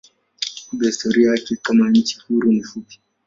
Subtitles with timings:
[0.69, 2.99] Kumbe historia yake kama nchi huru ni fupi.